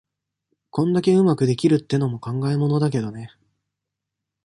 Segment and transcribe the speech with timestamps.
[0.71, 3.31] こんだけ上手くできるってのも考えものだけどね。